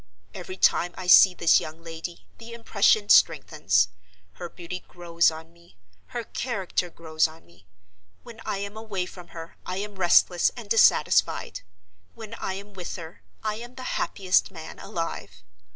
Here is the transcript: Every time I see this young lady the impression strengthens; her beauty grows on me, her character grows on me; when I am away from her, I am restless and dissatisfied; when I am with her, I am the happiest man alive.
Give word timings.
Every 0.33 0.57
time 0.57 0.95
I 0.97 1.05
see 1.05 1.35
this 1.35 1.59
young 1.59 1.83
lady 1.83 2.25
the 2.39 2.53
impression 2.53 3.07
strengthens; 3.09 3.89
her 4.41 4.49
beauty 4.49 4.79
grows 4.87 5.29
on 5.29 5.53
me, 5.53 5.77
her 6.07 6.23
character 6.23 6.89
grows 6.89 7.27
on 7.27 7.45
me; 7.45 7.67
when 8.23 8.41
I 8.43 8.57
am 8.57 8.75
away 8.75 9.05
from 9.05 9.27
her, 9.27 9.57
I 9.63 9.77
am 9.77 9.97
restless 9.99 10.49
and 10.57 10.67
dissatisfied; 10.71 11.61
when 12.15 12.33
I 12.33 12.53
am 12.55 12.73
with 12.73 12.95
her, 12.95 13.21
I 13.43 13.57
am 13.57 13.75
the 13.75 13.83
happiest 14.01 14.49
man 14.49 14.79
alive. 14.79 15.43